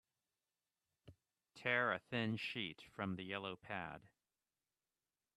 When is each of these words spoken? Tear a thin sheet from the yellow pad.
Tear 1.53 1.93
a 1.93 1.99
thin 1.99 2.35
sheet 2.35 2.81
from 2.95 3.17
the 3.17 3.23
yellow 3.23 3.55
pad. 3.55 4.01